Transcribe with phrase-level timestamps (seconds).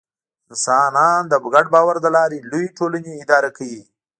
[0.51, 3.83] انسانان د ګډ باور له لارې لویې ټولنې اداره کوي.